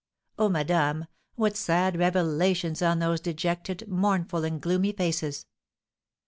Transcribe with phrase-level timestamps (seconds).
[0.39, 1.05] Oh, madame,
[1.35, 5.45] what sad revelations on those dejected, mournful, and gloomy faces!